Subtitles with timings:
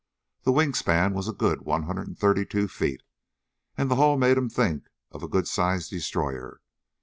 [0.41, 3.01] The wing span was a good one hundred and thirty two feet,
[3.77, 6.59] and the hull made him think of a good sized destroyer.